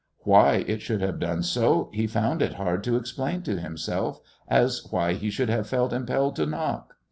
[0.21, 4.19] Why it should have done so he found it as hard to explain to himself
[4.47, 6.95] as why he should have felt impelled to knock.